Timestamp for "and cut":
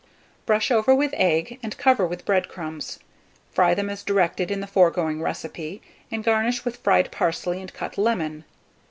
7.61-7.99